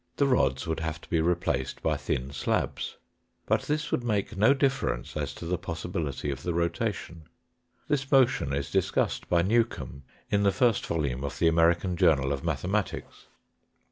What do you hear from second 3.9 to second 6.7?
would make no difference as to the possibility of the